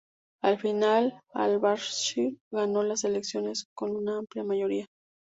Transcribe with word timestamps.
Al 0.41 0.57
final, 0.57 1.19
Al-Bashir 1.35 2.35
ganó 2.51 2.81
las 2.81 3.03
elecciones 3.03 3.67
con 3.75 3.95
una 3.95 4.17
amplia 4.17 4.43
mayoría. 4.43 4.87